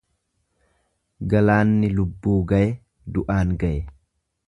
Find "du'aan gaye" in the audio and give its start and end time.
3.19-3.79